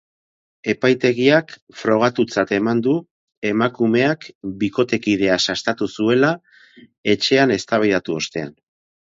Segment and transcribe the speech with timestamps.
[0.71, 1.51] Epaitegiak
[1.81, 2.95] frogatutzat eman du
[3.51, 4.27] emakumeak
[4.65, 6.35] bikotekidea sastatu zuela
[7.17, 8.55] etxean eztabaidatu ostean.